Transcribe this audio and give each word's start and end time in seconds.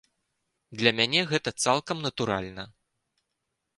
Для 0.79 0.93
мяне 0.99 1.21
гэта 1.31 1.53
цалкам 1.67 1.97
натуральна. 2.07 2.63